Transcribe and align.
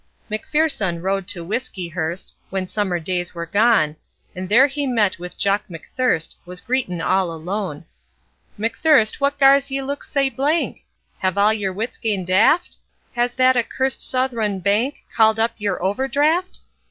MacFierce'un 0.31 1.03
rode 1.03 1.27
to 1.27 1.45
Whiskeyhurst, 1.45 2.33
When 2.49 2.65
summer 2.65 2.99
days 2.99 3.35
were 3.35 3.45
gone, 3.45 3.97
And 4.35 4.49
there 4.49 4.65
he 4.65 4.87
met 4.87 5.19
with 5.19 5.37
Jock 5.37 5.65
McThirst 5.69 6.33
Was 6.43 6.59
greetin' 6.59 7.01
all 7.01 7.31
alone. 7.31 7.85
'McThirst 8.57 9.19
what 9.21 9.37
gars 9.37 9.69
ye 9.69 9.79
look 9.79 10.03
sae 10.03 10.27
blank? 10.29 10.85
Have 11.19 11.37
all 11.37 11.53
yer 11.53 11.71
wits 11.71 11.99
gane 11.99 12.25
daft? 12.25 12.77
Has 13.13 13.35
that 13.35 13.55
accursed 13.55 14.01
Southron 14.01 14.57
bank 14.59 15.05
Called 15.15 15.39
up 15.39 15.51
your 15.59 15.79
overdraft? 15.83 16.61